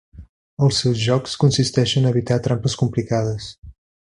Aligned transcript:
Els 0.67 0.79
seus 0.83 1.03
jocs 1.03 1.37
consisteixen 1.43 2.07
a 2.09 2.15
evitar 2.15 2.39
trampes 2.49 2.79
complicades. 2.83 3.53